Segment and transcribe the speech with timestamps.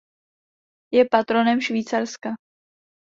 [0.95, 2.29] Je patronem Švýcarska.